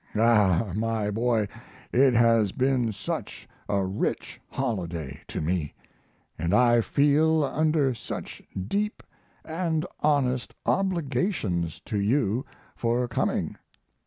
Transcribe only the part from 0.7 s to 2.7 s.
my boy! it has